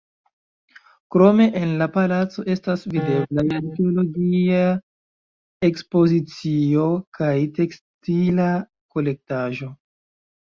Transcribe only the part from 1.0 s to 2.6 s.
Krome en la palaco